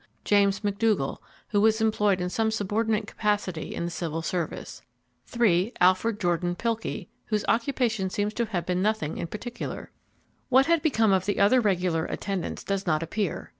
James 0.25 0.61
McDougall, 0.61 1.17
who 1.49 1.61
was 1.61 1.79
employed 1.79 2.19
in 2.19 2.29
some 2.31 2.49
subordinate 2.49 3.05
capacity 3.05 3.75
in 3.75 3.85
the 3.85 3.91
Civil 3.91 4.23
Service. 4.23 4.81
3. 5.27 5.71
Alfred 5.79 6.19
Jordan 6.19 6.55
Pilkey, 6.55 7.07
whose 7.27 7.45
occupation 7.47 8.09
seems 8.09 8.33
to 8.33 8.45
have 8.45 8.65
been 8.65 8.81
nothing 8.81 9.17
in 9.19 9.27
particular. 9.27 9.91
What 10.49 10.65
had 10.65 10.81
become 10.81 11.11
of 11.13 11.27
the 11.27 11.39
other 11.39 11.61
regular 11.61 12.05
attendants 12.05 12.63
does 12.63 12.87
not 12.87 13.03
appear. 13.03 13.49